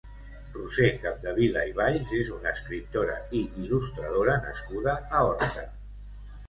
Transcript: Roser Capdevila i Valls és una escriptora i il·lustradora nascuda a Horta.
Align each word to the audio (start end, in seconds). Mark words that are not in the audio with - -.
Roser 0.53 0.87
Capdevila 1.03 1.65
i 1.71 1.75
Valls 1.81 2.13
és 2.21 2.31
una 2.39 2.55
escriptora 2.55 3.19
i 3.41 3.43
il·lustradora 3.67 4.43
nascuda 4.49 5.01
a 5.19 5.27
Horta. 5.29 5.67